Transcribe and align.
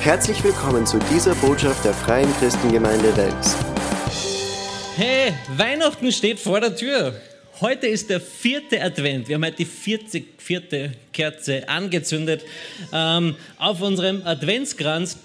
Herzlich 0.00 0.42
willkommen 0.44 0.86
zu 0.86 0.98
dieser 1.12 1.34
Botschaft 1.34 1.84
der 1.84 1.92
Freien 1.92 2.32
Christengemeinde 2.38 3.14
Wels. 3.16 3.56
Hey, 4.96 5.34
Weihnachten 5.56 6.12
steht 6.12 6.38
vor 6.38 6.60
der 6.60 6.76
Tür. 6.76 7.20
Heute 7.60 7.88
ist 7.88 8.08
der 8.08 8.20
vierte 8.20 8.80
Advent. 8.80 9.28
Wir 9.28 9.34
haben 9.34 9.44
heute 9.44 9.56
die 9.56 9.64
40, 9.64 10.40
vierte 10.40 10.92
Kerze 11.12 11.68
angezündet 11.68 12.44
ähm, 12.92 13.34
auf 13.58 13.82
unserem 13.82 14.24
Adventskranz. 14.24 15.18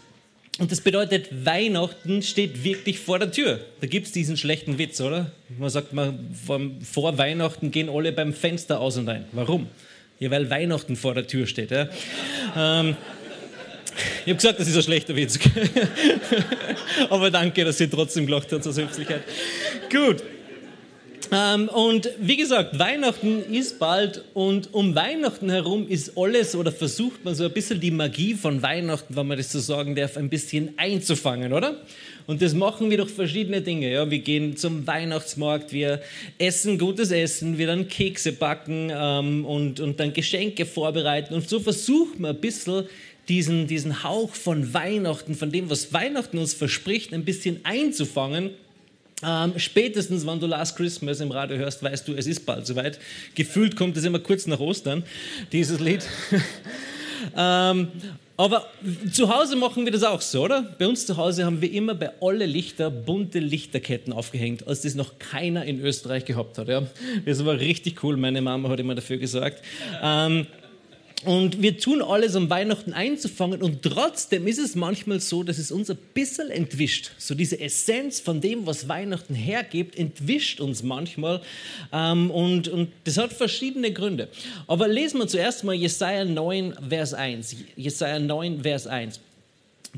Und 0.57 0.71
das 0.71 0.81
bedeutet, 0.81 1.45
Weihnachten 1.45 2.23
steht 2.23 2.63
wirklich 2.63 2.99
vor 2.99 3.19
der 3.19 3.31
Tür. 3.31 3.59
Da 3.79 3.87
gibt 3.87 4.07
es 4.07 4.11
diesen 4.11 4.37
schlechten 4.37 4.79
Witz, 4.79 4.99
oder? 4.99 5.31
Man 5.57 5.69
sagt, 5.69 5.93
man, 5.93 6.35
vor 6.83 7.17
Weihnachten 7.19 7.69
gehen 7.69 7.89
alle 7.89 8.11
beim 8.11 8.33
Fenster 8.33 8.79
aus 8.79 8.97
und 8.97 9.07
ein. 9.07 9.25
Warum? 9.33 9.67
Ja, 10.19 10.31
weil 10.31 10.49
Weihnachten 10.49 10.95
vor 10.95 11.13
der 11.13 11.27
Tür 11.27 11.47
steht. 11.47 11.71
Ja? 11.71 11.89
Ähm, 12.55 12.97
ich 14.25 14.29
habe 14.29 14.35
gesagt, 14.35 14.59
das 14.59 14.67
ist 14.67 14.77
ein 14.77 14.83
schlechter 14.83 15.15
Witz. 15.15 15.37
Aber 17.09 17.29
danke, 17.29 17.65
dass 17.65 17.79
ihr 17.79 17.89
trotzdem 17.89 18.25
gelacht 18.25 18.51
habt 18.51 18.65
aus 18.65 18.77
Höflichkeit. 18.77 19.23
Gut. 19.91 20.23
Ähm, 21.31 21.67
und 21.69 22.09
wie 22.19 22.37
gesagt, 22.37 22.77
Weihnachten 22.77 23.43
ist 23.51 23.79
bald 23.79 24.23
und 24.33 24.73
um 24.73 24.93
Weihnachten 24.93 25.49
herum 25.49 25.87
ist 25.87 26.17
alles 26.17 26.55
oder 26.55 26.71
versucht 26.71 27.25
man 27.25 27.33
so 27.33 27.45
ein 27.45 27.51
bisschen 27.51 27.79
die 27.79 27.91
Magie 27.91 28.35
von 28.35 28.61
Weihnachten, 28.61 29.15
wenn 29.15 29.27
man 29.27 29.37
das 29.37 29.51
so 29.51 29.59
sagen 29.59 29.95
darf, 29.95 30.15
ein 30.17 30.29
bisschen 30.29 30.73
einzufangen, 30.77 31.51
oder? 31.51 31.81
Und 32.27 32.41
das 32.41 32.53
machen 32.53 32.89
wir 32.89 32.97
durch 32.97 33.09
verschiedene 33.09 33.61
Dinge. 33.61 33.91
Ja, 33.91 34.09
wir 34.09 34.19
gehen 34.19 34.55
zum 34.55 34.85
Weihnachtsmarkt, 34.85 35.73
wir 35.73 36.01
essen 36.37 36.77
gutes 36.77 37.11
Essen, 37.11 37.57
wir 37.57 37.67
dann 37.67 37.87
Kekse 37.87 38.33
backen 38.33 38.91
ähm, 38.93 39.43
und, 39.45 39.79
und 39.79 39.99
dann 39.99 40.13
Geschenke 40.13 40.65
vorbereiten. 40.65 41.33
Und 41.33 41.49
so 41.49 41.59
versucht 41.59 42.19
man 42.19 42.35
ein 42.35 42.41
bisschen 42.41 42.85
diesen, 43.29 43.67
diesen 43.67 44.03
Hauch 44.03 44.35
von 44.35 44.73
Weihnachten, 44.73 45.35
von 45.35 45.51
dem, 45.51 45.69
was 45.69 45.93
Weihnachten 45.93 46.37
uns 46.37 46.53
verspricht, 46.53 47.13
ein 47.13 47.25
bisschen 47.25 47.61
einzufangen. 47.63 48.51
Ähm, 49.25 49.53
spätestens, 49.57 50.27
wenn 50.27 50.39
du 50.39 50.47
Last 50.47 50.75
Christmas 50.75 51.21
im 51.21 51.31
Radio 51.31 51.57
hörst, 51.57 51.81
weißt 51.81 52.07
du, 52.07 52.13
es 52.13 52.27
ist 52.27 52.45
bald 52.45 52.67
soweit. 52.67 52.99
Gefühlt 53.35 53.75
kommt 53.75 53.95
es 53.95 54.03
immer 54.03 54.19
kurz 54.19 54.47
nach 54.47 54.59
Ostern, 54.59 55.03
dieses 55.51 55.79
Lied. 55.79 56.05
ähm, 57.37 57.87
aber 58.35 58.67
zu 59.11 59.33
Hause 59.33 59.55
machen 59.55 59.85
wir 59.85 59.91
das 59.91 60.03
auch 60.03 60.19
so, 60.19 60.43
oder? 60.43 60.75
Bei 60.79 60.87
uns 60.87 61.05
zu 61.05 61.17
Hause 61.17 61.45
haben 61.45 61.61
wir 61.61 61.71
immer 61.71 61.93
bei 61.93 62.11
alle 62.19 62.47
Lichter 62.47 62.89
bunte 62.89 63.39
Lichterketten 63.39 64.11
aufgehängt, 64.11 64.67
als 64.67 64.81
das 64.81 64.95
noch 64.95 65.19
keiner 65.19 65.65
in 65.65 65.79
Österreich 65.79 66.25
gehabt 66.25 66.57
hat. 66.57 66.67
Ja? 66.67 66.83
Das 67.25 67.45
war 67.45 67.59
richtig 67.59 68.03
cool, 68.03 68.17
meine 68.17 68.41
Mama 68.41 68.69
hat 68.69 68.79
immer 68.79 68.95
dafür 68.95 69.17
gesorgt. 69.17 69.61
Ähm, 70.01 70.47
und 71.25 71.61
wir 71.61 71.77
tun 71.77 72.01
alles, 72.01 72.35
um 72.35 72.49
Weihnachten 72.49 72.93
einzufangen. 72.93 73.61
Und 73.61 73.81
trotzdem 73.81 74.47
ist 74.47 74.59
es 74.59 74.75
manchmal 74.75 75.19
so, 75.19 75.43
dass 75.43 75.57
es 75.57 75.71
uns 75.71 75.89
ein 75.89 75.97
bisschen 76.13 76.49
entwischt. 76.49 77.11
So 77.17 77.35
diese 77.35 77.59
Essenz 77.59 78.19
von 78.19 78.41
dem, 78.41 78.65
was 78.65 78.87
Weihnachten 78.87 79.33
hergibt, 79.33 79.97
entwischt 79.97 80.59
uns 80.59 80.83
manchmal. 80.83 81.41
Ähm, 81.91 82.29
und, 82.31 82.67
und 82.67 82.91
das 83.05 83.17
hat 83.17 83.33
verschiedene 83.33 83.91
Gründe. 83.91 84.27
Aber 84.67 84.87
lesen 84.87 85.19
wir 85.19 85.27
zuerst 85.27 85.63
mal 85.63 85.73
Jesaja 85.73 86.25
9, 86.25 86.75
Vers 86.89 87.13
1. 87.13 87.55
Jesaja 87.75 88.19
9, 88.19 88.63
Vers 88.63 88.87
1. 88.87 89.19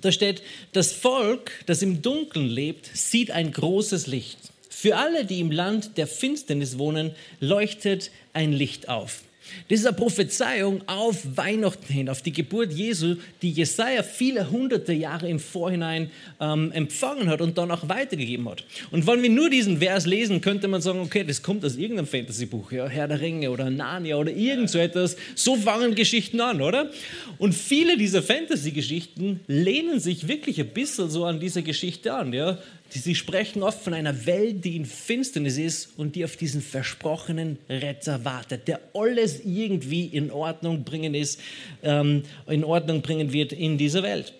Da 0.01 0.11
steht, 0.11 0.41
das 0.73 0.91
Volk, 0.91 1.51
das 1.65 1.81
im 1.81 2.01
Dunkeln 2.01 2.49
lebt, 2.49 2.89
sieht 2.93 3.31
ein 3.31 3.51
großes 3.51 4.07
Licht. 4.07 4.37
Für 4.69 4.97
alle, 4.97 5.25
die 5.25 5.39
im 5.39 5.51
Land 5.51 5.97
der 5.97 6.05
Finsternis 6.05 6.77
wohnen, 6.77 7.11
leuchtet 7.39 8.11
ein 8.33 8.51
Licht 8.51 8.89
auf. 8.89 9.24
Das 9.69 9.79
ist 9.79 9.87
eine 9.87 9.95
Prophezeiung 9.95 10.81
auf 10.87 11.17
Weihnachten 11.35 11.91
hin, 11.91 12.09
auf 12.09 12.21
die 12.21 12.31
Geburt 12.31 12.71
Jesu, 12.71 13.15
die 13.41 13.51
Jesaja 13.51 14.03
viele 14.03 14.51
hunderte 14.51 14.93
Jahre 14.93 15.29
im 15.29 15.39
Vorhinein 15.39 16.11
ähm, 16.39 16.71
empfangen 16.71 17.29
hat 17.29 17.41
und 17.41 17.57
dann 17.57 17.71
auch 17.71 17.89
weitergegeben 17.89 18.47
hat. 18.49 18.63
Und 18.91 19.07
wenn 19.07 19.23
wir 19.23 19.29
nur 19.29 19.49
diesen 19.49 19.79
Vers 19.79 20.05
lesen, 20.05 20.41
könnte 20.41 20.67
man 20.67 20.81
sagen, 20.81 20.99
okay, 20.99 21.23
das 21.23 21.41
kommt 21.41 21.65
aus 21.65 21.77
irgendeinem 21.77 22.07
Fantasy-Buch, 22.07 22.71
ja, 22.71 22.87
Herr 22.87 23.07
der 23.07 23.21
Ringe 23.21 23.49
oder 23.49 23.69
Narnia 23.69 24.17
oder 24.17 24.31
irgend 24.31 24.69
so 24.69 24.77
etwas. 24.77 25.17
So 25.35 25.55
fangen 25.55 25.95
Geschichten 25.95 26.41
an, 26.41 26.61
oder? 26.61 26.91
Und 27.37 27.53
viele 27.53 27.97
dieser 27.97 28.21
Fantasy-Geschichten 28.21 29.39
lehnen 29.47 29.99
sich 29.99 30.27
wirklich 30.27 30.59
ein 30.59 30.69
bisschen 30.69 31.09
so 31.09 31.25
an 31.25 31.39
diese 31.39 31.63
Geschichte 31.63 32.13
an, 32.13 32.33
ja. 32.33 32.57
Sie 32.89 33.15
sprechen 33.15 33.63
oft 33.63 33.81
von 33.81 33.93
einer 33.93 34.25
Welt, 34.25 34.63
die 34.63 34.75
in 34.75 34.85
Finsternis 34.85 35.57
ist 35.57 35.89
und 35.97 36.15
die 36.15 36.23
auf 36.23 36.37
diesen 36.37 36.61
versprochenen 36.61 37.57
Retter 37.67 38.23
wartet, 38.23 38.67
der 38.67 38.79
alles 38.93 39.41
irgendwie 39.43 40.05
in 40.05 40.31
Ordnung 40.31 40.83
bringen 40.83 41.13
ist, 41.13 41.39
ähm, 41.83 42.23
in 42.47 42.63
Ordnung 42.63 43.01
bringen 43.01 43.33
wird 43.33 43.51
in 43.51 43.77
dieser 43.77 44.03
Welt. 44.03 44.33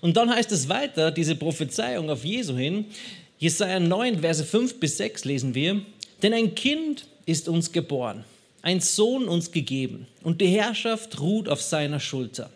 Und 0.00 0.16
dann 0.16 0.30
heißt 0.30 0.50
es 0.52 0.68
weiter, 0.68 1.10
diese 1.10 1.36
Prophezeiung 1.36 2.10
auf 2.10 2.24
Jesu 2.24 2.56
hin, 2.56 2.86
Jesaja 3.38 3.80
9, 3.80 4.20
Verse 4.20 4.44
5 4.44 4.80
bis 4.80 4.96
6 4.96 5.24
lesen 5.24 5.54
wir, 5.54 5.82
denn 6.22 6.32
ein 6.32 6.54
Kind 6.54 7.06
ist 7.26 7.48
uns 7.48 7.70
geboren, 7.70 8.24
ein 8.62 8.80
Sohn 8.80 9.28
uns 9.28 9.52
gegeben 9.52 10.06
und 10.22 10.40
die 10.40 10.48
Herrschaft 10.48 11.20
ruht 11.20 11.48
auf 11.48 11.60
seiner 11.60 12.00
Schulter. 12.00 12.50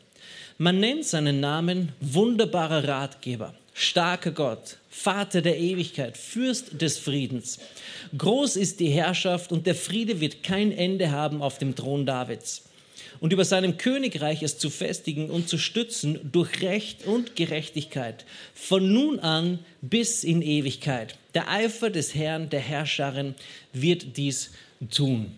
Man 0.59 0.81
nennt 0.81 1.05
seinen 1.05 1.41
Namen 1.41 1.93
wunderbarer 2.01 2.87
Ratgeber 2.87 3.55
starker 3.81 4.31
Gott, 4.31 4.77
Vater 4.91 5.41
der 5.41 5.59
Ewigkeit, 5.59 6.17
Fürst 6.17 6.81
des 6.81 6.99
Friedens. 6.99 7.59
Groß 8.17 8.57
ist 8.57 8.81
die 8.81 8.91
Herrschaft 8.91 9.53
und 9.53 9.67
der 9.67 9.75
Friede 9.75 10.21
wird 10.21 10.43
kein 10.43 10.73
Ende 10.73 11.11
haben 11.11 11.43
auf 11.43 11.59
dem 11.59 11.75
Thron 11.75 12.05
Davids. 12.05 12.63
Und 13.21 13.33
über 13.33 13.45
seinem 13.45 13.77
Königreich 13.77 14.43
es 14.43 14.59
zu 14.59 14.71
festigen 14.71 15.31
und 15.31 15.49
zu 15.49 15.59
stützen 15.59 16.19
durch 16.31 16.63
Recht 16.63 17.07
und 17.07 17.37
Gerechtigkeit, 17.37 18.25
von 18.55 18.93
nun 18.93 19.19
an 19.21 19.59
bis 19.83 20.25
in 20.25 20.43
Ewigkeit. 20.43 21.17
Der 21.35 21.51
Eifer 21.51 21.91
des 21.91 22.15
Herrn, 22.15 22.51
der 22.51 22.61
Herrscherin, 22.61 23.35
wird 23.73 24.17
dies 24.17 24.51
tun. 24.91 25.33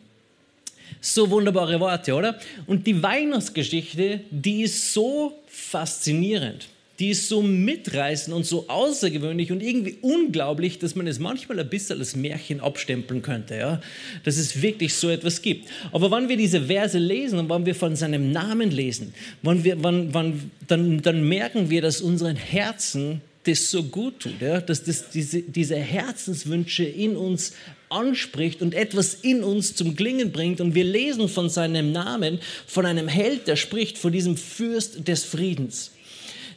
So 1.01 1.31
wunderbare 1.31 1.81
Worte, 1.81 2.15
oder? 2.15 2.39
Und 2.67 2.87
die 2.87 3.03
Weihnachtsgeschichte, 3.03 4.21
die 4.31 4.63
ist 4.63 4.93
so 4.93 5.41
faszinierend 5.47 6.69
die 7.03 7.11
ist 7.11 7.29
so 7.29 7.43
mitreißend 7.43 8.33
und 8.33 8.47
so 8.47 8.69
außergewöhnlich 8.69 9.51
und 9.51 9.61
irgendwie 9.61 9.97
unglaublich, 10.03 10.79
dass 10.79 10.95
man 10.95 11.09
es 11.09 11.19
manchmal 11.19 11.59
ein 11.59 11.69
bisschen 11.69 11.99
als 11.99 12.15
Märchen 12.15 12.61
abstempeln 12.61 13.23
könnte, 13.23 13.57
ja? 13.57 13.81
dass 14.23 14.37
es 14.37 14.63
wirklich 14.63 14.95
so 14.95 15.11
etwas 15.11 15.43
gibt. 15.43 15.69
Aber 15.91 16.12
wenn 16.12 16.29
wir 16.29 16.37
diese 16.37 16.62
Verse 16.62 16.97
lesen 16.97 17.41
und 17.41 17.51
wenn 17.51 17.67
wir 17.67 17.75
von 17.75 17.97
seinem 17.97 18.31
Namen 18.31 18.71
lesen, 18.71 19.15
wenn 19.43 19.65
wir, 19.65 19.83
wenn, 19.83 20.15
wenn, 20.15 20.51
dann, 20.69 21.03
dann 21.03 21.29
merken 21.29 21.71
wir, 21.71 21.83
dass 21.83 22.01
unseren 22.01 22.37
Herzen 22.37 23.21
das 23.43 23.69
so 23.69 23.83
gut 23.83 24.21
tut, 24.21 24.41
ja? 24.41 24.61
dass 24.61 24.85
das 24.85 25.11
diese, 25.11 25.43
diese 25.43 25.75
Herzenswünsche 25.75 26.85
in 26.85 27.17
uns 27.17 27.55
anspricht 27.89 28.62
und 28.62 28.75
etwas 28.75 29.15
in 29.15 29.43
uns 29.43 29.75
zum 29.75 29.97
Klingen 29.97 30.31
bringt. 30.31 30.61
Und 30.61 30.77
wir 30.77 30.85
lesen 30.85 31.29
von 31.29 31.51
seinem 31.51 31.91
Namen, 31.91 32.39
von 32.69 32.87
einem 32.87 33.09
Held, 33.09 33.49
der 33.49 33.57
spricht, 33.57 33.99
von 33.99 34.12
diesem 34.12 34.37
Fürst 34.37 35.09
des 35.09 35.25
Friedens 35.25 35.91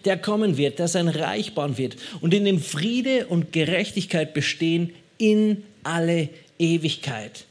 der 0.05 0.17
kommen 0.17 0.57
wird, 0.57 0.79
der 0.79 0.88
sein 0.88 1.07
Reich 1.07 1.53
bauen 1.53 1.77
wird 1.77 1.97
und 2.21 2.33
in 2.33 2.45
dem 2.45 2.59
Friede 2.59 3.27
und 3.27 3.51
Gerechtigkeit 3.51 4.33
bestehen 4.33 4.93
in 5.17 5.63
alle 5.83 6.29
Ewigkeit. 6.59 7.45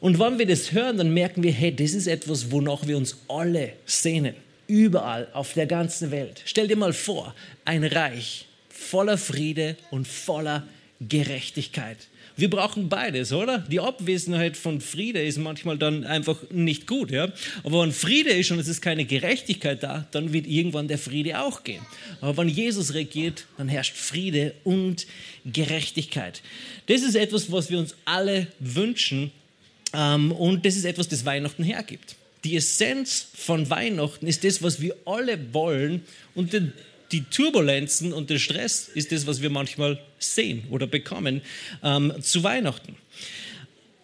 Und 0.00 0.18
wenn 0.18 0.38
wir 0.38 0.46
das 0.46 0.72
hören, 0.72 0.98
dann 0.98 1.14
merken 1.14 1.42
wir, 1.42 1.52
hey, 1.52 1.74
das 1.74 1.92
ist 1.92 2.08
etwas, 2.08 2.50
wonach 2.50 2.86
wir 2.86 2.96
uns 2.96 3.18
alle 3.28 3.74
sehnen. 3.86 4.34
Überall 4.66 5.28
auf 5.32 5.52
der 5.54 5.66
ganzen 5.66 6.10
Welt. 6.10 6.42
Stell 6.44 6.66
dir 6.66 6.76
mal 6.76 6.92
vor, 6.92 7.34
ein 7.64 7.84
Reich 7.84 8.46
voller 8.68 9.18
Friede 9.18 9.76
und 9.90 10.08
voller 10.08 10.66
Gerechtigkeit. 11.00 11.98
Wir 12.36 12.48
brauchen 12.48 12.88
beides, 12.88 13.32
oder? 13.32 13.58
Die 13.58 13.80
Abwesenheit 13.80 14.56
von 14.56 14.80
Friede 14.80 15.22
ist 15.22 15.38
manchmal 15.38 15.78
dann 15.78 16.04
einfach 16.04 16.38
nicht 16.50 16.86
gut. 16.86 17.10
Ja? 17.10 17.28
Aber 17.64 17.82
wenn 17.82 17.92
Friede 17.92 18.30
ist 18.30 18.50
und 18.50 18.58
es 18.58 18.68
ist 18.68 18.80
keine 18.80 19.04
Gerechtigkeit 19.04 19.82
da, 19.82 20.06
dann 20.10 20.32
wird 20.32 20.46
irgendwann 20.46 20.88
der 20.88 20.98
Friede 20.98 21.40
auch 21.40 21.64
gehen. 21.64 21.82
Aber 22.20 22.36
wenn 22.38 22.48
Jesus 22.48 22.94
regiert, 22.94 23.46
dann 23.58 23.68
herrscht 23.68 23.96
Friede 23.96 24.54
und 24.64 25.06
Gerechtigkeit. 25.44 26.42
Das 26.86 27.02
ist 27.02 27.14
etwas, 27.14 27.52
was 27.52 27.70
wir 27.70 27.78
uns 27.78 27.94
alle 28.04 28.46
wünschen 28.58 29.30
ähm, 29.92 30.32
und 30.32 30.64
das 30.64 30.76
ist 30.76 30.84
etwas, 30.84 31.08
das 31.08 31.24
Weihnachten 31.24 31.64
hergibt. 31.64 32.16
Die 32.44 32.56
Essenz 32.56 33.28
von 33.34 33.70
Weihnachten 33.70 34.26
ist 34.26 34.42
das, 34.42 34.62
was 34.62 34.80
wir 34.80 34.96
alle 35.04 35.38
wollen 35.52 36.02
und 36.34 36.52
den 36.52 36.72
die 37.12 37.24
Turbulenzen 37.24 38.12
und 38.12 38.30
der 38.30 38.38
Stress 38.38 38.88
ist 38.88 39.12
das, 39.12 39.26
was 39.26 39.42
wir 39.42 39.50
manchmal 39.50 39.98
sehen 40.18 40.64
oder 40.70 40.86
bekommen 40.86 41.42
ähm, 41.82 42.12
zu 42.20 42.42
Weihnachten. 42.42 42.96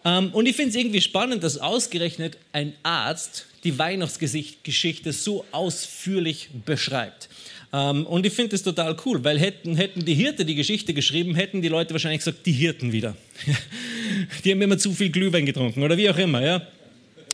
Ähm, 0.05 0.29
und 0.31 0.45
ich 0.45 0.55
finde 0.55 0.69
es 0.69 0.75
irgendwie 0.75 1.01
spannend, 1.01 1.43
dass 1.43 1.57
ausgerechnet 1.57 2.37
ein 2.53 2.73
Arzt 2.83 3.47
die 3.63 3.77
Weihnachtsgeschichte 3.77 5.11
so 5.11 5.45
ausführlich 5.51 6.49
beschreibt. 6.65 7.29
Ähm, 7.73 8.05
und 8.05 8.25
ich 8.25 8.33
finde 8.33 8.51
das 8.51 8.63
total 8.63 8.95
cool, 9.05 9.23
weil 9.23 9.39
hätten, 9.39 9.75
hätten 9.75 10.05
die 10.05 10.15
Hirte 10.15 10.45
die 10.45 10.55
Geschichte 10.55 10.93
geschrieben, 10.93 11.35
hätten 11.35 11.61
die 11.61 11.67
Leute 11.67 11.93
wahrscheinlich 11.93 12.19
gesagt, 12.19 12.45
die 12.45 12.51
Hirten 12.51 12.91
wieder. 12.91 13.15
die 14.43 14.51
haben 14.51 14.61
immer 14.61 14.77
zu 14.77 14.93
viel 14.93 15.09
Glühwein 15.09 15.45
getrunken 15.45 15.83
oder 15.83 15.97
wie 15.97 16.09
auch 16.09 16.17
immer. 16.17 16.41
Ja? 16.41 16.67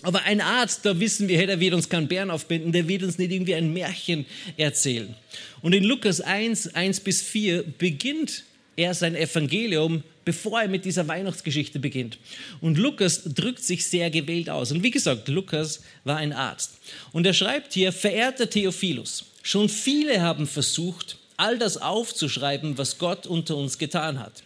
Aber 0.06 0.22
ein 0.22 0.40
Arzt, 0.40 0.86
da 0.86 1.00
wissen 1.00 1.28
wir, 1.28 1.48
der 1.48 1.60
wird 1.60 1.74
uns 1.74 1.90
keinen 1.90 2.08
Bären 2.08 2.30
aufbinden, 2.30 2.72
der 2.72 2.88
wird 2.88 3.02
uns 3.02 3.18
nicht 3.18 3.32
irgendwie 3.32 3.56
ein 3.56 3.74
Märchen 3.74 4.28
erzählen. 4.56 5.16
Und 5.64 5.74
in 5.74 5.84
Lukas 5.84 6.22
1, 6.22 6.76
1 6.76 7.00
bis 7.00 7.24
4 7.24 7.64
beginnt 7.64 8.44
er 8.76 8.94
sein 8.94 9.16
Evangelium, 9.16 10.04
bevor 10.24 10.62
er 10.62 10.68
mit 10.68 10.86
dieser 10.86 11.08
Weihnachtsgeschichte 11.08 11.80
beginnt. 11.80 12.20
Und 12.62 12.78
Lukas 12.78 13.24
drückt 13.24 13.64
sich 13.64 13.84
sehr 13.88 14.12
gewählt 14.12 14.48
aus. 14.48 14.72
Und 14.72 14.84
wie 14.84 14.92
gesagt, 14.92 15.28
Lukas 15.28 15.82
war 16.04 16.18
ein 16.18 16.34
Arzt. 16.34 16.78
Und 17.12 17.26
er 17.26 17.34
schreibt 17.34 17.74
hier, 17.74 17.92
verehrter 17.92 18.48
Theophilus, 18.48 19.26
schon 19.42 19.70
viele 19.70 20.22
haben 20.22 20.46
versucht, 20.46 21.18
all 21.36 21.58
das 21.58 21.78
aufzuschreiben, 21.78 22.78
was 22.78 23.00
Gott 23.00 23.26
unter 23.26 23.58
uns 23.58 23.80
getan 23.80 24.20
hat. 24.20 24.44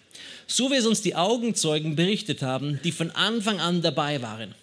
So 0.47 0.71
wie 0.71 0.75
es 0.75 0.85
uns 0.85 1.01
die 1.01 1.15
Augenzeugen 1.15 1.97
berichtet 1.97 2.44
haben, 2.44 2.79
die 2.85 2.94
von 2.94 3.11
Anfang 3.11 3.59
an 3.59 3.81
dabei 3.81 4.21
waren. 4.21 4.56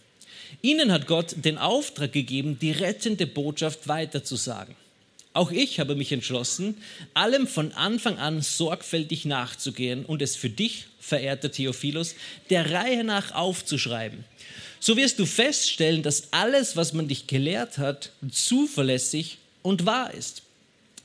Ihnen 0.63 0.93
hat 0.93 1.07
Gott 1.07 1.35
den 1.45 1.59
Auftrag 1.59 2.13
gegeben, 2.13 2.59
die 2.59 2.73
rettende 2.73 3.27
Botschaft 3.27 3.89
weiterzusagen. 3.89 4.75
Auch 5.33 5.51
ich 5.51 5.81
habe 5.81 5.97
mich 5.97 6.13
entschlossen, 6.13 6.79
allem 7.13 7.47
von 7.47 7.73
Anfang 7.73 8.19
an 8.19 8.41
sorgfältig 8.41 9.27
nachzugehen 9.27 10.07
und 10.07 10.23
es 10.23 10.35
für 10.35 10.49
dich, 10.49 10.87
verehrter 10.99 11.53
Theophilus, 11.53 12.15
der 12.49 12.71
Reihe 12.73 13.05
nach 13.05 13.33
aufzuschreiben. 13.33 14.25
So 14.81 14.97
wirst 14.97 15.19
du 15.19 15.27
feststellen, 15.27 16.03
dass 16.03 16.33
alles, 16.33 16.77
was 16.77 16.95
man 16.95 17.09
dich 17.09 17.27
gelehrt 17.27 17.77
hat, 17.77 18.13
zuverlässig 18.31 19.39
und 19.63 19.85
wahr 19.85 20.15
ist. 20.15 20.43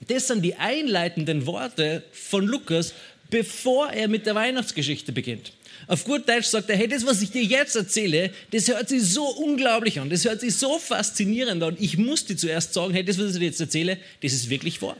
Das 0.07 0.27
sind 0.27 0.43
die 0.43 0.55
einleitenden 0.55 1.45
Worte 1.45 2.03
von 2.11 2.45
Lukas, 2.45 2.93
bevor 3.29 3.89
er 3.89 4.07
mit 4.07 4.25
der 4.25 4.35
Weihnachtsgeschichte 4.35 5.11
beginnt. 5.11 5.51
Auf 5.87 6.03
gut 6.05 6.27
Deutsch 6.27 6.45
sagt 6.45 6.69
er, 6.69 6.77
hey, 6.77 6.87
das, 6.87 7.05
was 7.05 7.21
ich 7.21 7.31
dir 7.31 7.43
jetzt 7.43 7.75
erzähle, 7.75 8.31
das 8.51 8.67
hört 8.67 8.89
sich 8.89 9.03
so 9.03 9.25
unglaublich 9.25 9.99
an, 9.99 10.09
das 10.09 10.25
hört 10.25 10.41
sich 10.41 10.55
so 10.55 10.77
faszinierend 10.79 11.63
an. 11.63 11.75
Ich 11.79 11.97
muss 11.97 12.25
dir 12.25 12.37
zuerst 12.37 12.73
sagen, 12.73 12.93
hey, 12.93 13.03
das, 13.03 13.17
was 13.17 13.33
ich 13.33 13.39
dir 13.39 13.45
jetzt 13.45 13.59
erzähle, 13.59 13.97
das 14.21 14.33
ist 14.33 14.49
wirklich 14.49 14.81
wahr. 14.81 14.97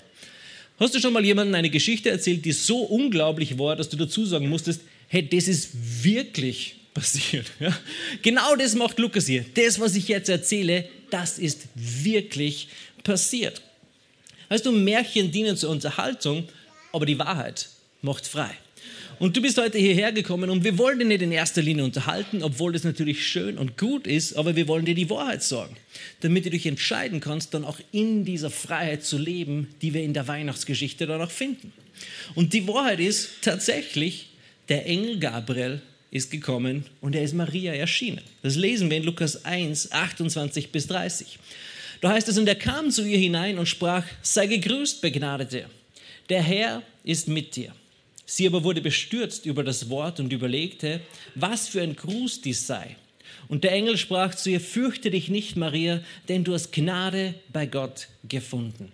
Hast 0.79 0.95
du 0.95 0.99
schon 0.99 1.13
mal 1.13 1.23
jemandem 1.23 1.55
eine 1.55 1.69
Geschichte 1.69 2.09
erzählt, 2.09 2.43
die 2.43 2.51
so 2.51 2.77
unglaublich 2.79 3.57
war, 3.59 3.75
dass 3.75 3.89
du 3.89 3.97
dazu 3.97 4.25
sagen 4.25 4.49
musstest, 4.49 4.81
hey, 5.07 5.27
das 5.27 5.47
ist 5.47 5.69
wirklich 6.03 6.75
passiert. 6.93 7.45
Ja? 7.59 7.77
Genau 8.21 8.55
das 8.55 8.75
macht 8.75 8.97
Lukas 8.97 9.27
hier. 9.27 9.45
Das, 9.53 9.79
was 9.79 9.95
ich 9.95 10.07
jetzt 10.07 10.29
erzähle, 10.29 10.89
das 11.09 11.37
ist 11.37 11.67
wirklich 11.75 12.67
passiert. 13.03 13.61
Weißt 14.49 14.65
du, 14.65 14.71
Märchen 14.71 15.31
dienen 15.31 15.55
zur 15.55 15.69
Unterhaltung, 15.69 16.47
aber 16.91 17.05
die 17.05 17.19
Wahrheit 17.19 17.69
macht 18.01 18.27
frei. 18.27 18.51
Und 19.19 19.37
du 19.37 19.41
bist 19.43 19.59
heute 19.59 19.77
hierher 19.77 20.11
gekommen 20.11 20.49
und 20.49 20.63
wir 20.63 20.79
wollen 20.79 20.97
dich 20.97 21.07
nicht 21.07 21.21
in 21.21 21.31
erster 21.31 21.61
Linie 21.61 21.83
unterhalten, 21.83 22.41
obwohl 22.41 22.73
das 22.73 22.83
natürlich 22.83 23.27
schön 23.27 23.59
und 23.59 23.77
gut 23.77 24.07
ist, 24.07 24.35
aber 24.35 24.55
wir 24.55 24.67
wollen 24.67 24.85
dir 24.85 24.95
die 24.95 25.11
Wahrheit 25.11 25.43
sagen, 25.43 25.77
damit 26.21 26.45
du 26.45 26.49
dich 26.49 26.65
entscheiden 26.65 27.19
kannst, 27.19 27.53
dann 27.53 27.63
auch 27.63 27.79
in 27.91 28.25
dieser 28.25 28.49
Freiheit 28.49 29.03
zu 29.03 29.19
leben, 29.19 29.67
die 29.83 29.93
wir 29.93 30.01
in 30.01 30.15
der 30.15 30.27
Weihnachtsgeschichte 30.27 31.05
dann 31.05 31.21
auch 31.21 31.29
finden. 31.29 31.71
Und 32.33 32.53
die 32.53 32.67
Wahrheit 32.67 32.99
ist 32.99 33.29
tatsächlich, 33.43 34.29
der 34.69 34.87
Engel 34.87 35.19
Gabriel 35.19 35.83
ist 36.09 36.31
gekommen 36.31 36.85
und 36.99 37.15
er 37.15 37.21
ist 37.21 37.35
Maria 37.35 37.73
erschienen. 37.73 38.21
Das 38.41 38.55
lesen 38.55 38.89
wir 38.89 38.97
in 38.97 39.03
Lukas 39.03 39.45
1, 39.45 39.91
28 39.91 40.71
bis 40.71 40.87
30. 40.87 41.37
Da 42.01 42.09
heißt 42.09 42.27
es, 42.27 42.39
und 42.39 42.47
er 42.47 42.55
kam 42.55 42.89
zu 42.89 43.05
ihr 43.05 43.19
hinein 43.19 43.59
und 43.59 43.67
sprach, 43.67 44.03
sei 44.23 44.47
gegrüßt, 44.47 44.99
Begnadete, 45.01 45.67
der 46.29 46.41
Herr 46.41 46.81
ist 47.03 47.27
mit 47.27 47.55
dir. 47.55 47.71
Sie 48.25 48.47
aber 48.47 48.63
wurde 48.63 48.81
bestürzt 48.81 49.45
über 49.45 49.63
das 49.63 49.89
Wort 49.89 50.19
und 50.19 50.31
überlegte, 50.31 51.01
was 51.35 51.67
für 51.67 51.81
ein 51.81 51.95
Gruß 51.95 52.41
dies 52.41 52.67
sei. 52.67 52.95
Und 53.47 53.63
der 53.63 53.73
Engel 53.73 53.97
sprach 53.97 54.35
zu 54.35 54.49
ihr, 54.49 54.61
fürchte 54.61 55.11
dich 55.11 55.29
nicht, 55.29 55.57
Maria, 55.57 56.01
denn 56.29 56.43
du 56.43 56.53
hast 56.53 56.71
Gnade 56.71 57.33
bei 57.51 57.65
Gott 57.65 58.07
gefunden. 58.27 58.91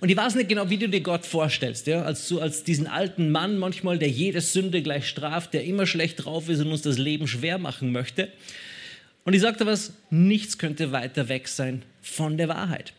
Und 0.00 0.10
ich 0.10 0.16
weiß 0.16 0.34
nicht 0.34 0.48
genau, 0.48 0.68
wie 0.68 0.76
du 0.76 0.88
dir 0.88 1.00
Gott 1.00 1.24
vorstellst, 1.24 1.86
ja? 1.86 2.02
als, 2.02 2.28
so, 2.28 2.40
als 2.40 2.64
diesen 2.64 2.86
alten 2.86 3.30
Mann 3.30 3.58
manchmal, 3.58 3.98
der 3.98 4.08
jede 4.08 4.40
Sünde 4.40 4.82
gleich 4.82 5.08
straft, 5.08 5.54
der 5.54 5.64
immer 5.64 5.86
schlecht 5.86 6.24
drauf 6.24 6.48
ist 6.48 6.60
und 6.60 6.70
uns 6.70 6.82
das 6.82 6.98
Leben 6.98 7.26
schwer 7.26 7.58
machen 7.58 7.92
möchte. 7.92 8.28
Und 9.24 9.32
ich 9.32 9.40
sagte 9.40 9.66
was, 9.66 9.92
nichts 10.10 10.58
könnte 10.58 10.92
weiter 10.92 11.28
weg 11.28 11.48
sein 11.48 11.82
von 12.02 12.36
der 12.36 12.48
Wahrheit. 12.48 12.92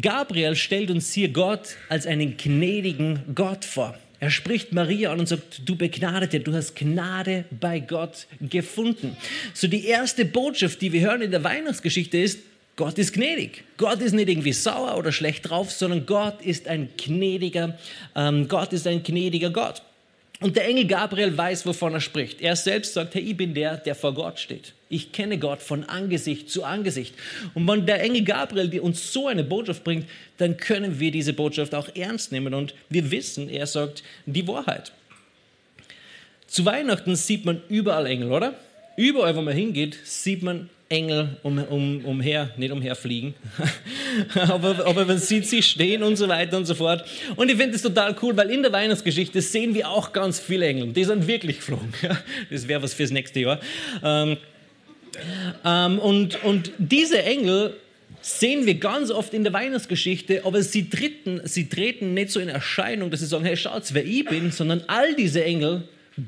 Gabriel 0.00 0.56
stellt 0.56 0.90
uns 0.90 1.12
hier 1.12 1.28
Gott 1.28 1.76
als 1.88 2.06
einen 2.06 2.36
gnädigen 2.36 3.20
Gott 3.34 3.64
vor. 3.64 3.98
Er 4.20 4.30
spricht 4.30 4.72
Maria 4.74 5.12
an 5.12 5.20
und 5.20 5.26
sagt, 5.26 5.62
du 5.64 5.76
Begnadete, 5.76 6.40
du 6.40 6.52
hast 6.52 6.76
Gnade 6.76 7.46
bei 7.58 7.80
Gott 7.80 8.26
gefunden. 8.40 9.16
So 9.54 9.66
die 9.66 9.86
erste 9.86 10.26
Botschaft, 10.26 10.82
die 10.82 10.92
wir 10.92 11.00
hören 11.00 11.22
in 11.22 11.30
der 11.30 11.42
Weihnachtsgeschichte 11.42 12.18
ist, 12.18 12.40
Gott 12.76 12.98
ist 12.98 13.14
gnädig. 13.14 13.64
Gott 13.78 14.00
ist 14.00 14.12
nicht 14.12 14.28
irgendwie 14.28 14.52
sauer 14.52 14.96
oder 14.98 15.10
schlecht 15.10 15.48
drauf, 15.48 15.72
sondern 15.72 16.04
Gott 16.04 16.42
ist 16.42 16.68
ein 16.68 16.90
gnädiger, 16.98 17.78
ähm, 18.14 18.46
Gott 18.46 18.74
ist 18.74 18.86
ein 18.86 19.02
gnädiger 19.02 19.50
Gott. 19.50 19.82
Und 20.40 20.56
der 20.56 20.66
Engel 20.66 20.86
Gabriel 20.86 21.36
weiß, 21.36 21.66
wovon 21.66 21.92
er 21.92 22.00
spricht. 22.00 22.40
Er 22.40 22.56
selbst 22.56 22.94
sagt, 22.94 23.14
hey, 23.14 23.22
ich 23.22 23.36
bin 23.36 23.52
der, 23.52 23.76
der 23.76 23.94
vor 23.94 24.14
Gott 24.14 24.38
steht. 24.38 24.72
Ich 24.88 25.12
kenne 25.12 25.38
Gott 25.38 25.60
von 25.60 25.84
Angesicht 25.84 26.50
zu 26.50 26.64
Angesicht. 26.64 27.14
Und 27.52 27.68
wenn 27.68 27.84
der 27.84 28.02
Engel 28.02 28.24
Gabriel 28.24 28.80
uns 28.80 29.12
so 29.12 29.28
eine 29.28 29.44
Botschaft 29.44 29.84
bringt, 29.84 30.06
dann 30.38 30.56
können 30.56 30.98
wir 30.98 31.10
diese 31.10 31.34
Botschaft 31.34 31.74
auch 31.74 31.94
ernst 31.94 32.32
nehmen. 32.32 32.54
Und 32.54 32.74
wir 32.88 33.10
wissen, 33.10 33.50
er 33.50 33.66
sagt 33.66 34.02
die 34.24 34.48
Wahrheit. 34.48 34.92
Zu 36.46 36.64
Weihnachten 36.64 37.14
sieht 37.16 37.44
man 37.44 37.62
überall 37.68 38.06
Engel, 38.06 38.32
oder? 38.32 38.54
Überall, 38.96 39.36
wo 39.36 39.42
man 39.42 39.54
hingeht, 39.54 39.98
sieht 40.04 40.42
man 40.42 40.70
Engel 40.90 41.36
um, 41.44 41.56
um, 41.58 42.04
umher, 42.04 42.50
nicht 42.56 42.72
umherfliegen, 42.72 43.34
aber, 44.34 44.84
aber 44.84 45.04
man 45.04 45.18
sieht 45.18 45.46
sie 45.46 45.62
stehen 45.62 46.02
und 46.02 46.16
so 46.16 46.26
weiter 46.26 46.56
und 46.56 46.66
so 46.66 46.74
fort. 46.74 47.04
Und 47.36 47.48
ich 47.48 47.56
finde 47.56 47.74
das 47.74 47.82
total 47.82 48.16
cool, 48.20 48.36
weil 48.36 48.50
in 48.50 48.60
der 48.60 48.72
Weihnachtsgeschichte 48.72 49.40
sehen 49.40 49.72
wir 49.72 49.88
auch 49.88 50.12
ganz 50.12 50.40
viele 50.40 50.66
Engel. 50.66 50.88
Die 50.88 51.04
sind 51.04 51.28
wirklich 51.28 51.58
geflogen. 51.58 51.94
Das 52.50 52.66
wäre 52.66 52.82
was 52.82 52.92
fürs 52.92 53.12
nächste 53.12 53.38
Jahr. 53.38 53.60
Ähm, 54.02 54.36
ähm, 55.64 55.98
und, 56.00 56.42
und 56.42 56.72
diese 56.78 57.22
Engel 57.22 57.76
sehen 58.20 58.66
wir 58.66 58.74
ganz 58.74 59.12
oft 59.12 59.32
in 59.32 59.44
der 59.44 59.52
Weihnachtsgeschichte, 59.52 60.44
aber 60.44 60.60
sie 60.60 60.90
treten, 60.90 61.40
sie 61.44 61.68
treten 61.68 62.14
nicht 62.14 62.30
so 62.30 62.40
in 62.40 62.48
Erscheinung, 62.48 63.12
dass 63.12 63.20
sie 63.20 63.26
sagen, 63.26 63.44
hey, 63.44 63.56
schaut, 63.56 63.94
wer 63.94 64.04
ich 64.04 64.24
bin, 64.24 64.50
sondern 64.50 64.82
all 64.88 65.14
diese 65.14 65.44
Engel 65.44 65.84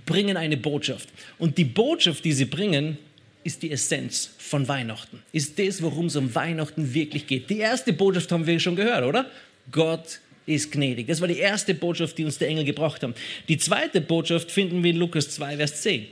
bringen 0.07 0.37
eine 0.37 0.57
Botschaft. 0.57 1.09
Und 1.41 1.59
die 1.59 1.65
Botschaft, 1.65 2.25
die 2.25 2.33
sie 2.33 2.45
bringen, 2.45 2.97
ist 3.45 3.63
die 3.63 3.71
Essenz 3.71 4.31
von 4.39 4.69
Weihnachten. 4.69 5.23
Ist 5.33 5.59
das, 5.59 5.83
worum 5.83 6.07
es 6.07 6.17
um 6.17 6.35
Weihnachten 6.35 6.95
wirklich 6.95 7.27
geht. 7.27 7.51
Die 7.51 7.59
erste 7.59 7.93
Botschaft 7.93 8.31
haben 8.33 8.47
wir 8.47 8.61
schon 8.61 8.77
gehört, 8.77 9.05
oder? 9.05 9.31
Gott 9.71 10.21
ist 10.47 10.73
gnädig. 10.73 11.07
Das 11.07 11.21
war 11.21 11.29
die 11.29 11.39
erste 11.39 11.75
Botschaft, 11.75 12.19
die 12.19 12.25
uns 12.25 12.39
der 12.39 12.49
Engel 12.49 12.65
gebracht 12.65 13.03
haben. 13.03 13.15
Die 13.49 13.59
zweite 13.59 14.01
Botschaft 14.01 14.51
finden 14.51 14.83
wir 14.83 14.91
in 14.91 14.97
Lukas 14.97 15.31
2, 15.31 15.57
Vers 15.57 15.83
10. 15.83 16.07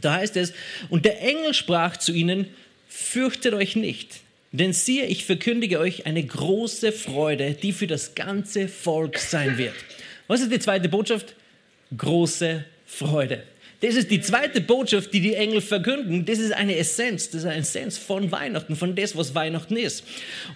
Da 0.00 0.14
heißt 0.14 0.36
es, 0.36 0.52
und 0.90 1.04
der 1.04 1.20
Engel 1.22 1.54
sprach 1.54 1.96
zu 1.96 2.12
ihnen, 2.12 2.46
fürchtet 2.88 3.54
euch 3.54 3.76
nicht, 3.76 4.20
denn 4.52 4.72
siehe, 4.72 5.06
ich 5.06 5.24
verkündige 5.24 5.78
euch 5.78 6.06
eine 6.06 6.24
große 6.24 6.92
Freude, 6.92 7.52
die 7.52 7.72
für 7.72 7.86
das 7.86 8.14
ganze 8.14 8.68
Volk 8.68 9.18
sein 9.18 9.58
wird. 9.58 9.74
Was 10.26 10.40
ist 10.40 10.52
die 10.52 10.58
zweite 10.58 10.88
Botschaft? 10.88 11.34
Große 11.96 12.64
Freude. 12.86 13.42
Das 13.80 13.94
ist 13.94 14.10
die 14.10 14.20
zweite 14.20 14.60
Botschaft, 14.60 15.12
die 15.12 15.20
die 15.20 15.34
Engel 15.34 15.60
verkünden. 15.60 16.24
Das 16.24 16.40
ist 16.40 16.52
eine 16.52 16.76
Essenz, 16.76 17.30
das 17.30 17.42
ist 17.42 17.46
eine 17.46 17.60
Essenz 17.60 17.96
von 17.96 18.32
Weihnachten, 18.32 18.74
von 18.74 18.96
dem, 18.96 19.08
was 19.14 19.36
Weihnachten 19.36 19.76
ist. 19.76 20.04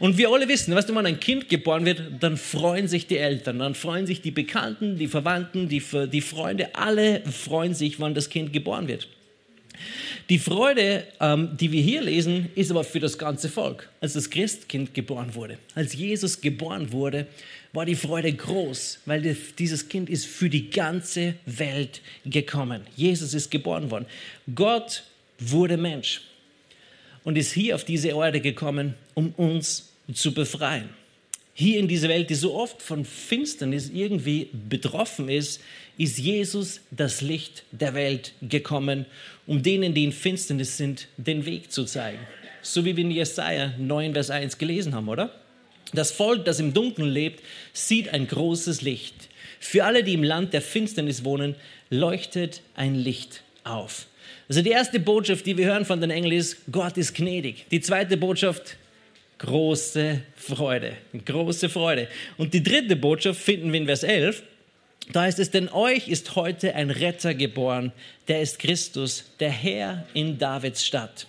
Und 0.01 0.19
wir 0.19 0.29
alle 0.31 0.49
wissen, 0.49 0.75
weißt 0.75 0.89
du, 0.89 0.95
wenn 0.97 1.07
ein 1.07 1.21
Kind 1.21 1.49
geboren 1.49 1.85
wird, 1.85 2.03
dann 2.19 2.37
freuen 2.37 2.89
sich 2.89 3.07
die 3.07 3.19
Eltern, 3.19 3.61
dann 3.61 3.77
freuen 3.77 4.07
sich 4.09 4.23
die 4.23 4.33
Bekannten, 4.33 4.99
die 4.99 5.07
Verwandten, 5.07 5.69
die, 5.69 5.81
die 6.11 6.21
Freunde, 6.21 6.75
alle 6.75 7.23
freuen 7.27 7.75
sich, 7.75 8.01
wann 8.01 8.15
das 8.15 8.29
Kind 8.29 8.53
geboren 8.53 8.89
wird. 8.89 9.07
Die 10.29 10.39
Freude, 10.39 11.05
ähm, 11.21 11.51
die 11.59 11.71
wir 11.73 11.83
hier 11.83 12.03
lesen, 12.03 12.49
ist 12.55 12.71
aber 12.71 12.85
für 12.85 13.01
das 13.01 13.19
ganze 13.19 13.49
Volk. 13.49 13.89
Als 14.01 14.15
das 14.15 14.31
Christkind 14.31 14.95
geboren 14.95 15.35
wurde, 15.35 15.59
als 15.75 15.95
Jesus 15.95 16.41
geboren 16.41 16.93
wurde, 16.93 17.27
war 17.73 17.87
die 17.87 17.95
Freude 17.95 18.33
groß, 18.33 19.01
weil 19.07 19.37
dieses 19.59 19.89
Kind 19.89 20.11
ist 20.11 20.27
für 20.27 20.51
die 20.51 20.71
ganze 20.71 21.35
Welt 21.47 22.03
gekommen. 22.27 22.83
Jesus 22.97 23.33
ist 23.35 23.51
geboren 23.51 23.91
worden. 23.91 24.07
Gott 24.55 25.05
wurde 25.39 25.77
Mensch 25.77 26.21
und 27.25 27.37
ist 27.37 27.53
hier 27.53 27.75
auf 27.75 27.85
diese 27.85 28.09
Erde 28.09 28.41
gekommen, 28.41 28.95
um 29.15 29.31
uns 29.37 29.93
zu 30.13 30.35
befreien. 30.35 30.91
Hier 31.55 31.79
in 31.79 31.89
dieser 31.89 32.09
Welt, 32.09 32.31
die 32.31 32.35
so 32.35 32.55
oft 32.55 32.81
von 32.81 33.05
Finsternis 33.05 33.91
irgendwie 33.91 34.49
betroffen 34.69 35.29
ist, 35.29 35.61
ist 35.99 36.19
Jesus 36.19 36.81
das 36.91 37.21
Licht 37.21 37.65
der 37.71 37.95
Welt 37.95 38.33
gekommen, 38.41 39.05
um 39.47 39.63
denen, 39.63 39.93
die 39.93 40.05
in 40.05 40.13
Finsternis 40.13 40.77
sind, 40.79 41.09
den 41.19 41.45
Weg 41.45 41.71
zu 41.71 41.85
zeigen. 41.85 42.19
So 42.63 42.85
wie 42.85 42.97
wir 42.97 43.05
in 43.05 43.11
Jesaja 43.11 43.75
9, 43.79 44.15
Vers 44.15 44.31
1 44.31 44.57
gelesen 44.57 44.95
haben, 44.95 45.09
oder? 45.09 45.42
Das 45.93 46.11
Volk, 46.11 46.45
das 46.45 46.59
im 46.59 46.73
Dunkeln 46.73 47.09
lebt, 47.09 47.43
sieht 47.73 48.09
ein 48.09 48.27
großes 48.27 48.83
Licht. 48.83 49.15
Für 49.61 49.85
alle, 49.85 50.03
die 50.03 50.15
im 50.15 50.25
Land 50.25 50.53
der 50.53 50.63
Finsternis 50.63 51.25
wohnen, 51.25 51.55
leuchtet 51.91 52.63
ein 52.75 52.95
Licht 52.95 53.43
auf. 53.65 54.07
Also 54.49 54.63
die 54.63 54.71
erste 54.71 54.99
Botschaft, 54.99 55.47
die 55.47 55.57
wir 55.57 55.67
hören 55.67 55.85
von 55.85 56.01
den 56.01 56.11
Engeln 56.11 56.33
ist, 56.33 56.59
Gott 56.71 56.97
ist 56.97 57.15
gnädig. 57.15 57.67
Die 57.71 57.81
zweite 57.81 58.17
Botschaft, 58.17 58.77
große 59.39 60.23
Freude, 60.35 60.97
große 61.25 61.69
Freude. 61.69 62.09
Und 62.39 62.55
die 62.55 62.63
dritte 62.63 62.97
Botschaft 62.97 63.41
finden 63.41 63.73
wir 63.73 63.81
in 63.81 63.87
Vers 63.87 64.03
11. 64.03 64.43
Da 65.11 65.23
heißt 65.23 65.39
es, 65.39 65.51
denn 65.51 65.69
euch 65.69 66.09
ist 66.09 66.37
heute 66.37 66.75
ein 66.75 66.91
Retter 66.91 67.35
geboren, 67.35 67.93
der 68.29 68.41
ist 68.41 68.59
Christus, 68.59 69.25
der 69.41 69.51
Herr 69.51 70.07
in 70.15 70.39
Davids 70.39 70.85
Stadt. 70.85 71.27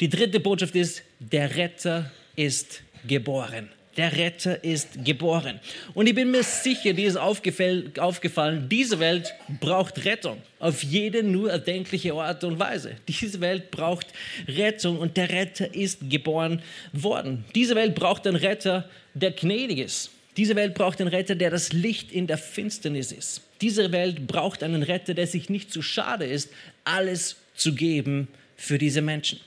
Die 0.00 0.08
dritte 0.08 0.40
Botschaft 0.40 0.74
ist, 0.74 1.02
der 1.18 1.56
Retter 1.56 2.10
ist 2.36 2.82
geboren. 3.06 3.68
Der 3.98 4.16
Retter 4.16 4.62
ist 4.62 5.04
geboren. 5.04 5.58
Und 5.92 6.06
ich 6.06 6.14
bin 6.14 6.30
mir 6.30 6.44
sicher, 6.44 6.92
dir 6.92 7.08
ist 7.08 7.16
aufgefallen, 7.16 8.68
diese 8.70 9.00
Welt 9.00 9.34
braucht 9.60 10.04
Rettung. 10.04 10.40
Auf 10.60 10.84
jede 10.84 11.24
nur 11.24 11.50
erdenkliche 11.50 12.14
Art 12.14 12.44
und 12.44 12.60
Weise. 12.60 12.94
Diese 13.08 13.40
Welt 13.40 13.72
braucht 13.72 14.06
Rettung 14.46 15.00
und 15.00 15.16
der 15.16 15.30
Retter 15.30 15.74
ist 15.74 16.08
geboren 16.08 16.62
worden. 16.92 17.44
Diese 17.56 17.74
Welt 17.74 17.96
braucht 17.96 18.24
einen 18.26 18.36
Retter, 18.36 18.88
der 19.14 19.32
gnädig 19.32 19.78
ist. 19.78 20.10
Diese 20.36 20.54
Welt 20.54 20.74
braucht 20.74 21.00
einen 21.00 21.10
Retter, 21.10 21.34
der 21.34 21.50
das 21.50 21.72
Licht 21.72 22.12
in 22.12 22.28
der 22.28 22.38
Finsternis 22.38 23.10
ist. 23.10 23.42
Diese 23.60 23.90
Welt 23.90 24.28
braucht 24.28 24.62
einen 24.62 24.84
Retter, 24.84 25.14
der 25.14 25.26
sich 25.26 25.50
nicht 25.50 25.72
zu 25.72 25.82
schade 25.82 26.24
ist, 26.24 26.50
alles 26.84 27.34
zu 27.56 27.74
geben 27.74 28.28
für 28.56 28.78
diese 28.78 29.02
Menschen. 29.02 29.40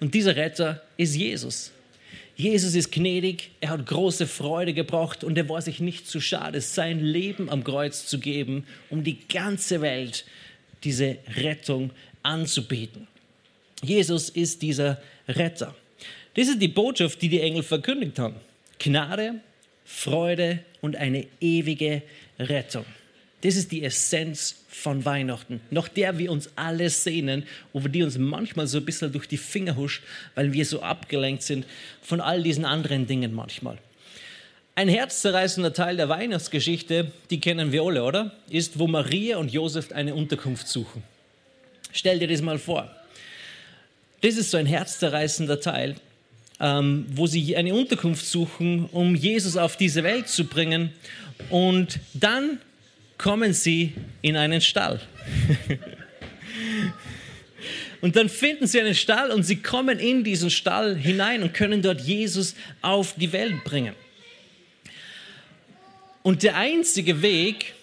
Und 0.00 0.14
dieser 0.14 0.34
Retter 0.34 0.82
ist 0.96 1.14
Jesus. 1.14 1.70
Jesus 2.40 2.74
ist 2.74 2.90
gnädig, 2.90 3.50
er 3.60 3.68
hat 3.68 3.84
große 3.84 4.26
Freude 4.26 4.72
gebracht 4.72 5.24
und 5.24 5.36
er 5.36 5.46
war 5.50 5.60
sich 5.60 5.78
nicht 5.78 6.06
zu 6.06 6.22
schade, 6.22 6.62
sein 6.62 6.98
Leben 6.98 7.50
am 7.50 7.64
Kreuz 7.64 8.06
zu 8.06 8.18
geben, 8.18 8.66
um 8.88 9.04
die 9.04 9.18
ganze 9.28 9.82
Welt 9.82 10.24
diese 10.82 11.18
Rettung 11.36 11.90
anzubieten. 12.22 13.08
Jesus 13.82 14.30
ist 14.30 14.62
dieser 14.62 15.02
Retter. 15.28 15.74
Das 16.32 16.48
ist 16.48 16.62
die 16.62 16.68
Botschaft, 16.68 17.20
die 17.20 17.28
die 17.28 17.42
Engel 17.42 17.62
verkündigt 17.62 18.18
haben. 18.18 18.36
Gnade, 18.78 19.40
Freude 19.84 20.60
und 20.80 20.96
eine 20.96 21.26
ewige 21.42 22.00
Rettung. 22.38 22.86
Das 23.42 23.56
ist 23.56 23.72
die 23.72 23.82
Essenz 23.82 24.56
von 24.68 25.04
Weihnachten, 25.04 25.60
nach 25.70 25.88
der 25.88 26.18
wir 26.18 26.30
uns 26.30 26.50
alle 26.56 26.90
sehnen, 26.90 27.44
über 27.72 27.88
die 27.88 28.02
uns 28.02 28.18
manchmal 28.18 28.66
so 28.66 28.78
ein 28.78 28.84
bisschen 28.84 29.12
durch 29.12 29.26
die 29.26 29.38
Finger 29.38 29.76
huscht, 29.76 30.02
weil 30.34 30.52
wir 30.52 30.64
so 30.66 30.82
abgelenkt 30.82 31.42
sind 31.42 31.66
von 32.02 32.20
all 32.20 32.42
diesen 32.42 32.64
anderen 32.64 33.06
Dingen 33.06 33.34
manchmal. 33.34 33.78
Ein 34.74 34.88
herzzerreißender 34.88 35.72
Teil 35.72 35.96
der 35.96 36.08
Weihnachtsgeschichte, 36.08 37.12
die 37.30 37.40
kennen 37.40 37.72
wir 37.72 37.82
alle, 37.82 38.04
oder? 38.04 38.32
Ist, 38.48 38.78
wo 38.78 38.86
Maria 38.86 39.38
und 39.38 39.52
Josef 39.52 39.92
eine 39.92 40.14
Unterkunft 40.14 40.68
suchen. 40.68 41.02
Stell 41.92 42.18
dir 42.18 42.28
das 42.28 42.40
mal 42.40 42.58
vor. 42.58 42.94
Das 44.20 44.36
ist 44.36 44.50
so 44.50 44.58
ein 44.58 44.66
herzzerreißender 44.66 45.60
Teil, 45.60 45.96
ähm, 46.60 47.06
wo 47.10 47.26
sie 47.26 47.56
eine 47.56 47.74
Unterkunft 47.74 48.24
suchen, 48.26 48.86
um 48.92 49.14
Jesus 49.14 49.56
auf 49.56 49.76
diese 49.76 50.02
Welt 50.04 50.28
zu 50.28 50.44
bringen. 50.44 50.92
Und 51.48 51.98
dann 52.14 52.58
kommen 53.20 53.52
sie 53.52 53.92
in 54.22 54.34
einen 54.34 54.62
Stall. 54.62 54.98
und 58.00 58.16
dann 58.16 58.30
finden 58.30 58.66
sie 58.66 58.80
einen 58.80 58.94
Stall 58.94 59.30
und 59.30 59.42
sie 59.42 59.56
kommen 59.56 59.98
in 59.98 60.24
diesen 60.24 60.48
Stall 60.48 60.96
hinein 60.96 61.42
und 61.42 61.52
können 61.52 61.82
dort 61.82 62.00
Jesus 62.00 62.54
auf 62.80 63.14
die 63.16 63.30
Welt 63.32 63.62
bringen. 63.62 63.94
Und 66.22 66.42
der 66.42 66.56
einzige 66.56 67.20
Weg, 67.20 67.74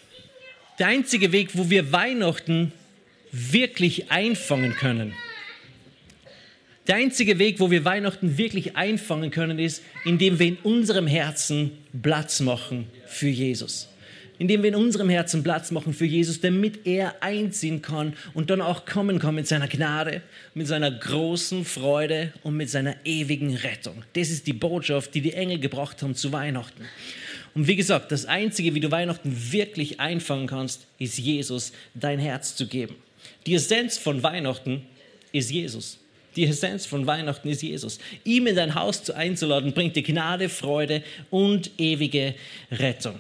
der 0.79 0.88
einzige 0.88 1.32
Weg, 1.32 1.50
wo 1.53 1.70
wir 1.70 1.91
Weihnachten 1.91 2.74
wirklich 3.32 4.10
einfangen 4.12 4.74
können, 4.74 5.13
der 6.88 6.96
einzige 6.96 7.38
Weg, 7.38 7.60
wo 7.60 7.70
wir 7.70 7.86
Weihnachten 7.86 8.39
wirklich 8.39 8.75
einfangen 8.75 9.29
können, 9.29 9.60
ist, 9.60 9.84
indem 10.03 10.39
wir 10.39 10.48
in 10.48 10.58
unserem 10.63 11.06
Herzen 11.06 11.77
Platz 12.01 12.39
machen 12.39 12.88
für 13.06 13.27
Jesus 13.27 13.89
indem 14.39 14.63
wir 14.63 14.70
in 14.70 14.75
unserem 14.75 15.10
Herzen 15.10 15.44
Platz 15.44 15.72
machen 15.72 15.94
für 15.94 16.06
Jesus, 16.06 16.39
damit 16.41 16.86
er 16.86 17.22
einziehen 17.22 17.82
kann 17.82 18.13
und 18.34 18.50
dann 18.50 18.62
auch 18.62 18.86
kommen 18.86 19.20
kann 19.20 19.36
mit 19.36 19.48
seiner 19.48 19.67
Gnade, 19.67 20.22
mit 20.53 20.67
seiner 20.67 20.91
großen 20.91 21.65
Freude 21.65 22.34
und 22.44 22.56
mit 22.56 22.70
seiner 22.70 22.96
ewigen 23.06 23.56
Rettung. 23.56 24.03
Das 24.13 24.29
ist 24.29 24.48
die 24.48 24.53
Botschaft, 24.53 25.15
die 25.15 25.22
die 25.22 25.34
Engel 25.34 25.60
gebracht 25.60 26.01
haben 26.01 26.15
zu 26.15 26.32
Weihnachten. 26.32 26.84
Und 27.53 27.67
wie 27.67 27.75
gesagt, 27.75 28.12
das 28.12 28.25
Einzige, 28.25 28.75
wie 28.75 28.79
du 28.79 28.91
Weihnachten 28.91 29.51
wirklich 29.51 30.00
einfangen 30.00 30.48
kannst, 30.48 30.86
ist 31.00 31.17
Jesus 31.17 31.72
dein 31.96 32.20
Herz 32.20 32.56
zu 32.56 32.67
geben. 32.67 32.96
Die 33.46 33.56
Essenz 33.56 33.98
von 33.98 34.22
Weihnachten 34.22 34.84
ist 35.32 35.50
Jesus. 35.50 35.98
Die 36.36 36.46
Essenz 36.46 36.86
von 36.86 37.08
Weihnachten 37.08 37.50
ist 37.50 37.63
Jesus. 37.63 37.98
Ihm 38.24 38.46
in 38.46 38.56
dein 38.56 38.75
Haus 38.75 39.10
einzuladen, 39.10 39.74
bringt 39.74 39.96
dir 39.96 40.03
Gnade, 40.03 40.50
Freude 40.50 41.01
und 41.32 41.72
ewige 41.79 42.36
Rettung. 42.72 43.20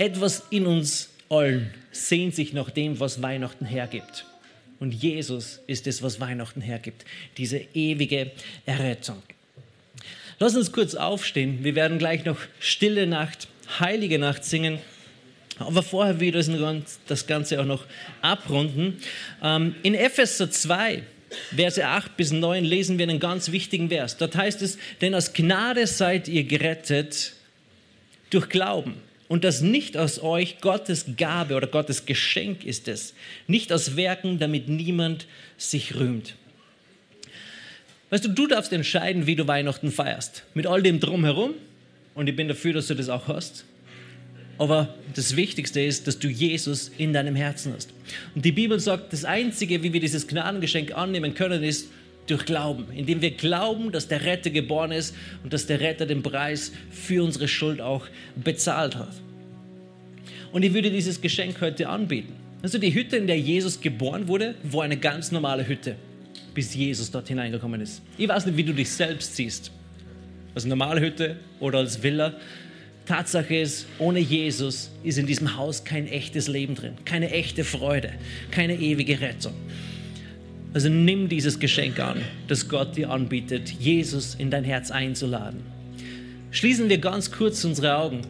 Etwas 0.00 0.44
in 0.48 0.66
uns 0.66 1.10
allen 1.28 1.74
sehnt 1.92 2.34
sich 2.34 2.54
nach 2.54 2.70
dem, 2.70 3.00
was 3.00 3.20
Weihnachten 3.20 3.66
hergibt. 3.66 4.24
Und 4.78 4.94
Jesus 4.94 5.60
ist 5.66 5.86
es, 5.86 6.02
was 6.02 6.18
Weihnachten 6.20 6.62
hergibt. 6.62 7.04
Diese 7.36 7.58
ewige 7.74 8.30
Errettung. 8.64 9.22
Lass 10.38 10.56
uns 10.56 10.72
kurz 10.72 10.94
aufstehen. 10.94 11.64
Wir 11.64 11.74
werden 11.74 11.98
gleich 11.98 12.24
noch 12.24 12.38
Stille 12.60 13.06
Nacht, 13.06 13.46
Heilige 13.78 14.18
Nacht 14.18 14.42
singen. 14.42 14.78
Aber 15.58 15.82
vorher 15.82 16.18
wieder 16.18 16.42
das 17.06 17.26
Ganze 17.26 17.60
auch 17.60 17.66
noch 17.66 17.84
abrunden. 18.22 19.02
Ähm, 19.42 19.74
in 19.82 19.94
Epheser 19.94 20.50
2, 20.50 21.02
Verse 21.54 21.86
8 21.86 22.16
bis 22.16 22.32
9 22.32 22.64
lesen 22.64 22.96
wir 22.96 23.06
einen 23.06 23.20
ganz 23.20 23.52
wichtigen 23.52 23.90
Vers. 23.90 24.16
Dort 24.16 24.34
heißt 24.34 24.62
es, 24.62 24.78
denn 25.02 25.14
aus 25.14 25.34
Gnade 25.34 25.86
seid 25.86 26.26
ihr 26.26 26.44
gerettet 26.44 27.34
durch 28.30 28.48
Glauben. 28.48 29.09
Und 29.30 29.44
das 29.44 29.60
nicht 29.60 29.96
aus 29.96 30.20
euch, 30.20 30.58
Gottes 30.60 31.04
Gabe 31.16 31.54
oder 31.54 31.68
Gottes 31.68 32.04
Geschenk 32.04 32.64
ist 32.64 32.88
es. 32.88 33.14
Nicht 33.46 33.72
aus 33.72 33.94
Werken, 33.94 34.40
damit 34.40 34.68
niemand 34.68 35.28
sich 35.56 35.94
rühmt. 35.94 36.34
Weißt 38.10 38.24
du, 38.24 38.28
du 38.30 38.48
darfst 38.48 38.72
entscheiden, 38.72 39.28
wie 39.28 39.36
du 39.36 39.46
Weihnachten 39.46 39.92
feierst. 39.92 40.42
Mit 40.54 40.66
all 40.66 40.82
dem 40.82 40.98
Drumherum. 40.98 41.54
Und 42.16 42.28
ich 42.28 42.34
bin 42.34 42.48
dafür, 42.48 42.72
dass 42.72 42.88
du 42.88 42.96
das 42.96 43.08
auch 43.08 43.28
hast. 43.28 43.64
Aber 44.58 44.96
das 45.14 45.36
Wichtigste 45.36 45.80
ist, 45.80 46.08
dass 46.08 46.18
du 46.18 46.26
Jesus 46.26 46.90
in 46.98 47.12
deinem 47.12 47.36
Herzen 47.36 47.72
hast. 47.72 47.90
Und 48.34 48.44
die 48.44 48.50
Bibel 48.50 48.80
sagt, 48.80 49.12
das 49.12 49.24
Einzige, 49.24 49.84
wie 49.84 49.92
wir 49.92 50.00
dieses 50.00 50.26
Gnadengeschenk 50.26 50.92
annehmen 50.96 51.34
können, 51.34 51.62
ist 51.62 51.88
durch 52.30 52.44
Glauben. 52.44 52.86
Indem 52.94 53.20
wir 53.20 53.32
glauben, 53.32 53.92
dass 53.92 54.08
der 54.08 54.24
Retter 54.24 54.50
geboren 54.50 54.92
ist 54.92 55.14
und 55.42 55.52
dass 55.52 55.66
der 55.66 55.80
Retter 55.80 56.06
den 56.06 56.22
Preis 56.22 56.72
für 56.90 57.22
unsere 57.24 57.48
Schuld 57.48 57.80
auch 57.80 58.06
bezahlt 58.36 58.96
hat. 58.96 59.12
Und 60.52 60.64
ich 60.64 60.74
würde 60.74 60.90
dieses 60.90 61.20
Geschenk 61.20 61.60
heute 61.60 61.88
anbieten. 61.88 62.32
Also 62.62 62.78
die 62.78 62.92
Hütte, 62.92 63.16
in 63.16 63.26
der 63.26 63.38
Jesus 63.38 63.80
geboren 63.80 64.28
wurde, 64.28 64.54
war 64.62 64.84
eine 64.84 64.96
ganz 64.96 65.32
normale 65.32 65.66
Hütte, 65.66 65.96
bis 66.54 66.74
Jesus 66.74 67.10
dort 67.10 67.28
hineingekommen 67.28 67.80
ist. 67.80 68.02
Ich 68.18 68.28
weiß 68.28 68.46
nicht, 68.46 68.56
wie 68.56 68.64
du 68.64 68.74
dich 68.74 68.90
selbst 68.90 69.36
siehst. 69.36 69.70
Als 70.54 70.64
normale 70.64 71.00
Hütte 71.00 71.36
oder 71.60 71.78
als 71.78 72.02
Villa. 72.02 72.34
Tatsache 73.06 73.56
ist, 73.56 73.86
ohne 73.98 74.20
Jesus 74.20 74.90
ist 75.02 75.18
in 75.18 75.26
diesem 75.26 75.56
Haus 75.56 75.84
kein 75.84 76.06
echtes 76.06 76.48
Leben 76.48 76.74
drin, 76.74 76.92
keine 77.04 77.30
echte 77.30 77.64
Freude, 77.64 78.12
keine 78.50 78.76
ewige 78.76 79.20
Rettung. 79.20 79.54
Also 80.72 80.88
nimm 80.88 81.28
dieses 81.28 81.58
Geschenk 81.58 81.98
an, 81.98 82.22
das 82.46 82.68
Gott 82.68 82.96
dir 82.96 83.10
anbietet, 83.10 83.70
Jesus 83.70 84.36
in 84.36 84.50
dein 84.50 84.64
Herz 84.64 84.90
einzuladen. 84.90 85.60
Schließen 86.52 86.88
wir 86.88 86.98
ganz 86.98 87.32
kurz 87.32 87.64
unsere 87.64 87.96
Augen. 87.96 88.20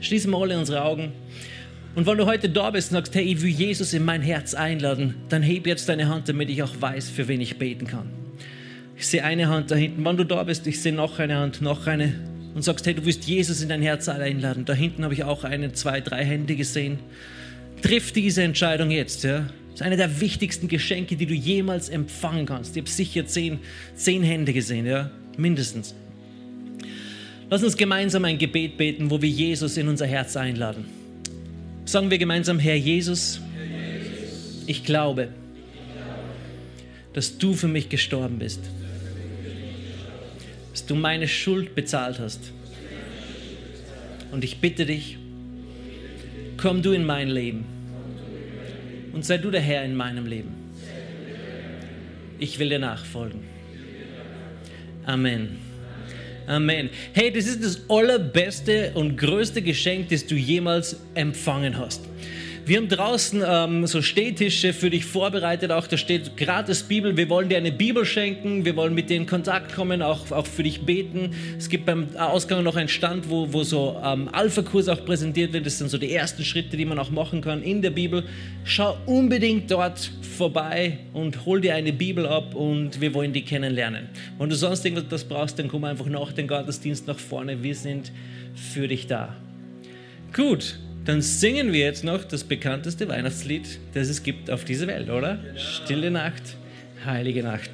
Schließen 0.00 0.30
wir 0.30 0.38
alle 0.38 0.58
unsere 0.58 0.82
Augen. 0.82 1.12
Und 1.94 2.06
wenn 2.06 2.18
du 2.18 2.26
heute 2.26 2.50
da 2.50 2.70
bist 2.70 2.90
und 2.90 2.96
sagst, 2.96 3.14
hey, 3.14 3.24
ich 3.24 3.40
will 3.40 3.50
Jesus 3.50 3.94
in 3.94 4.04
mein 4.04 4.20
Herz 4.20 4.52
einladen, 4.52 5.14
dann 5.30 5.42
heb 5.42 5.66
jetzt 5.66 5.88
deine 5.88 6.08
Hand, 6.08 6.28
damit 6.28 6.50
ich 6.50 6.62
auch 6.62 6.74
weiß, 6.78 7.08
für 7.08 7.26
wen 7.26 7.40
ich 7.40 7.58
beten 7.58 7.86
kann. 7.86 8.10
Ich 8.98 9.06
sehe 9.06 9.24
eine 9.24 9.48
Hand 9.48 9.70
da 9.70 9.76
hinten. 9.76 10.04
Wenn 10.04 10.16
du 10.18 10.24
da 10.24 10.42
bist, 10.42 10.66
ich 10.66 10.82
sehe 10.82 10.92
noch 10.92 11.18
eine 11.18 11.36
Hand, 11.36 11.62
noch 11.62 11.86
eine. 11.86 12.12
Und 12.54 12.62
sagst, 12.62 12.86
hey, 12.86 12.94
du 12.94 13.04
willst 13.04 13.24
Jesus 13.24 13.62
in 13.62 13.70
dein 13.70 13.82
Herz 13.82 14.08
einladen. 14.08 14.64
Da 14.66 14.74
hinten 14.74 15.04
habe 15.04 15.14
ich 15.14 15.24
auch 15.24 15.44
eine, 15.44 15.72
zwei, 15.72 16.00
drei 16.00 16.24
Hände 16.24 16.54
gesehen. 16.56 16.98
Triff 17.82 18.12
diese 18.12 18.42
Entscheidung 18.42 18.90
jetzt, 18.90 19.24
ja. 19.24 19.46
Das 19.76 19.82
ist 19.82 19.86
eine 19.88 19.98
der 19.98 20.22
wichtigsten 20.22 20.68
Geschenke, 20.68 21.16
die 21.16 21.26
du 21.26 21.34
jemals 21.34 21.90
empfangen 21.90 22.46
kannst. 22.46 22.74
Ich 22.78 22.80
habe 22.80 22.90
sicher 22.90 23.26
zehn, 23.26 23.58
zehn 23.94 24.22
Hände 24.22 24.54
gesehen, 24.54 24.86
ja, 24.86 25.10
mindestens. 25.36 25.94
Lass 27.50 27.62
uns 27.62 27.76
gemeinsam 27.76 28.24
ein 28.24 28.38
Gebet 28.38 28.78
beten, 28.78 29.10
wo 29.10 29.20
wir 29.20 29.28
Jesus 29.28 29.76
in 29.76 29.88
unser 29.88 30.06
Herz 30.06 30.34
einladen. 30.34 30.86
Sagen 31.84 32.10
wir 32.10 32.16
gemeinsam, 32.16 32.58
Herr 32.58 32.74
Jesus, 32.74 33.42
ich 34.66 34.82
glaube, 34.82 35.28
dass 37.12 37.36
du 37.36 37.52
für 37.52 37.68
mich 37.68 37.90
gestorben 37.90 38.38
bist, 38.38 38.60
dass 40.72 40.86
du 40.86 40.94
meine 40.94 41.28
Schuld 41.28 41.74
bezahlt 41.74 42.18
hast. 42.18 42.50
Und 44.32 44.42
ich 44.42 44.56
bitte 44.56 44.86
dich, 44.86 45.18
komm 46.56 46.80
du 46.80 46.92
in 46.92 47.04
mein 47.04 47.28
Leben 47.28 47.75
und 49.16 49.24
sei 49.24 49.38
du 49.38 49.50
der 49.50 49.62
Herr 49.62 49.82
in 49.82 49.96
meinem 49.96 50.26
Leben. 50.26 50.52
Ich 52.38 52.58
will 52.58 52.68
dir 52.68 52.78
nachfolgen. 52.78 53.40
Amen. 55.06 55.56
Amen. 56.46 56.90
Hey, 57.14 57.32
das 57.32 57.46
ist 57.46 57.64
das 57.64 57.88
allerbeste 57.88 58.90
und 58.92 59.16
größte 59.16 59.62
Geschenk, 59.62 60.10
das 60.10 60.26
du 60.26 60.34
jemals 60.34 61.00
empfangen 61.14 61.78
hast. 61.78 62.02
Wir 62.66 62.78
haben 62.78 62.88
draußen 62.88 63.44
ähm, 63.46 63.86
so 63.86 64.02
Stehtische 64.02 64.72
für 64.72 64.90
dich 64.90 65.04
vorbereitet. 65.04 65.70
Auch 65.70 65.86
da 65.86 65.96
steht 65.96 66.36
gratis 66.36 66.82
Bibel. 66.82 67.16
Wir 67.16 67.28
wollen 67.28 67.48
dir 67.48 67.58
eine 67.58 67.70
Bibel 67.70 68.04
schenken. 68.04 68.64
Wir 68.64 68.74
wollen 68.74 68.92
mit 68.92 69.08
dir 69.08 69.16
in 69.18 69.26
Kontakt 69.26 69.72
kommen, 69.72 70.02
auch, 70.02 70.32
auch 70.32 70.48
für 70.48 70.64
dich 70.64 70.80
beten. 70.80 71.30
Es 71.56 71.68
gibt 71.68 71.86
beim 71.86 72.08
Ausgang 72.16 72.64
noch 72.64 72.74
einen 72.74 72.88
Stand, 72.88 73.30
wo, 73.30 73.52
wo 73.52 73.62
so 73.62 73.96
ähm, 74.04 74.28
Alpha-Kurs 74.32 74.88
auch 74.88 75.04
präsentiert 75.04 75.52
wird. 75.52 75.64
Das 75.64 75.78
sind 75.78 75.90
so 75.90 75.96
die 75.96 76.12
ersten 76.12 76.42
Schritte, 76.42 76.76
die 76.76 76.84
man 76.84 76.98
auch 76.98 77.10
machen 77.10 77.40
kann 77.40 77.62
in 77.62 77.82
der 77.82 77.90
Bibel. 77.90 78.24
Schau 78.64 78.96
unbedingt 79.06 79.70
dort 79.70 80.10
vorbei 80.36 80.98
und 81.12 81.46
hol 81.46 81.60
dir 81.60 81.76
eine 81.76 81.92
Bibel 81.92 82.26
ab 82.26 82.56
und 82.56 83.00
wir 83.00 83.14
wollen 83.14 83.32
die 83.32 83.42
kennenlernen. 83.42 84.08
Wenn 84.40 84.48
du 84.48 84.56
sonst 84.56 84.84
irgendwas 84.84 85.22
brauchst, 85.22 85.56
dann 85.60 85.68
komm 85.68 85.84
einfach 85.84 86.06
nach 86.06 86.32
dem 86.32 86.48
Gottesdienst 86.48 87.06
nach 87.06 87.20
vorne. 87.20 87.62
Wir 87.62 87.76
sind 87.76 88.10
für 88.56 88.88
dich 88.88 89.06
da. 89.06 89.36
Gut, 90.34 90.80
dann 91.06 91.22
singen 91.22 91.72
wir 91.72 91.80
jetzt 91.80 92.04
noch 92.04 92.24
das 92.24 92.44
bekannteste 92.44 93.08
Weihnachtslied, 93.08 93.78
das 93.94 94.08
es 94.08 94.22
gibt 94.22 94.50
auf 94.50 94.64
dieser 94.64 94.88
Welt, 94.88 95.08
oder? 95.08 95.38
Stille 95.56 96.10
Nacht, 96.10 96.42
heilige 97.04 97.42
Nacht. 97.42 97.70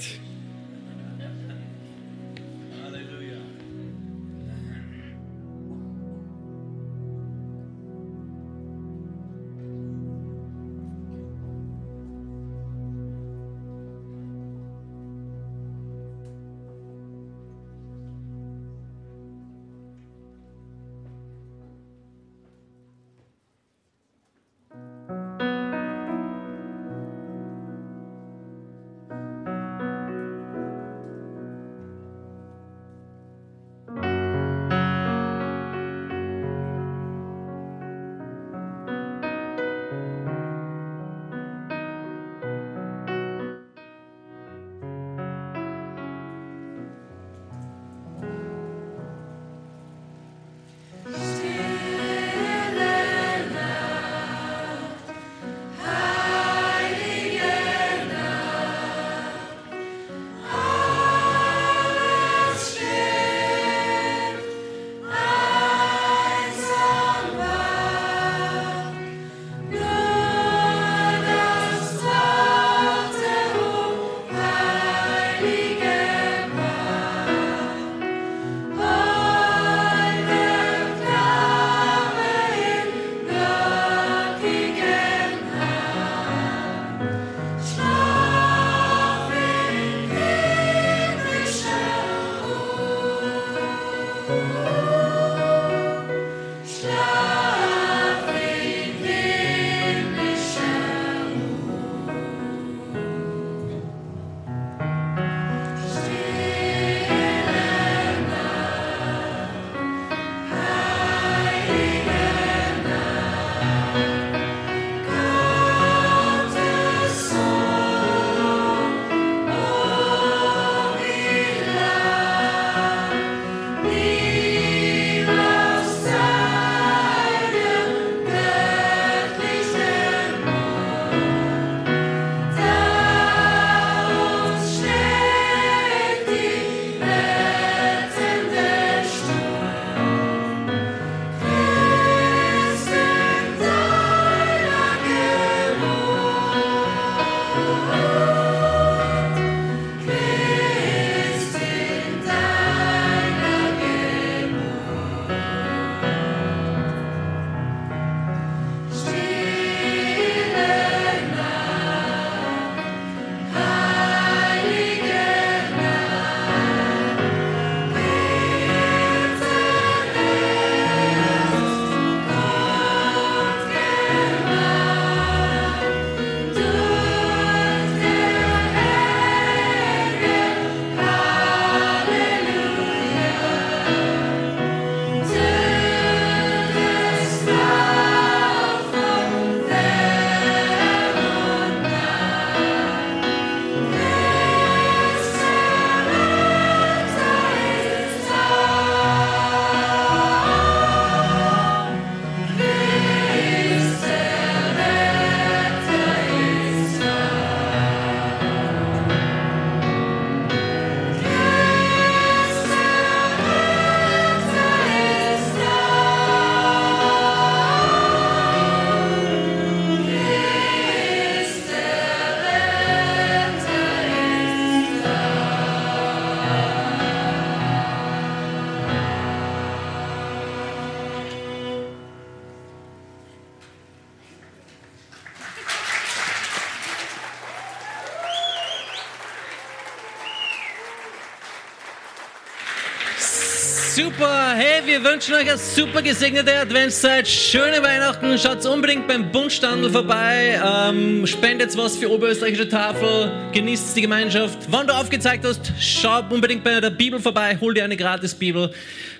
Super. 243.94 244.54
Hey, 244.56 244.80
wir 244.86 245.04
wünschen 245.04 245.34
euch 245.34 245.50
eine 245.50 245.58
super 245.58 246.00
gesegnete 246.00 246.58
Adventszeit. 246.58 247.28
Schöne 247.28 247.82
Weihnachten. 247.82 248.38
Schaut 248.38 248.64
unbedingt 248.64 249.06
beim 249.06 249.30
Bundstandel 249.30 249.90
vorbei. 249.90 250.58
Ähm, 250.64 251.26
spendet 251.26 251.76
was 251.76 251.98
für 251.98 252.10
Oberösterreichische 252.10 252.70
Tafel. 252.70 253.30
Genießt 253.52 253.94
die 253.94 254.00
Gemeinschaft. 254.00 254.60
Wann 254.68 254.86
du 254.86 254.94
aufgezeigt 254.94 255.44
hast, 255.44 255.74
schau 255.78 256.22
unbedingt 256.30 256.64
bei 256.64 256.80
der 256.80 256.88
Bibel 256.88 257.20
vorbei. 257.20 257.58
Hol 257.60 257.74
dir 257.74 257.84
eine 257.84 257.98
gratis 257.98 258.34
Bibel. 258.34 258.72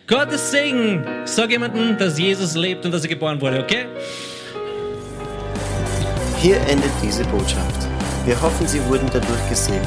Gottes 0.07 0.51
Segen. 0.51 1.07
Sag 1.27 1.51
jemandem, 1.51 1.99
dass 1.99 2.19
Jesus 2.19 2.55
lebt 2.55 2.87
und 2.87 2.93
dass 2.93 3.03
er 3.03 3.11
geboren 3.11 3.39
wurde, 3.43 3.63
okay? 3.63 3.85
Hier 6.39 6.57
endet 6.63 6.93
diese 7.03 7.25
Botschaft. 7.25 7.87
Wir 8.25 8.41
hoffen, 8.41 8.67
Sie 8.67 8.83
wurden 8.87 9.11
dadurch 9.13 9.49
gesegnet. 9.51 9.87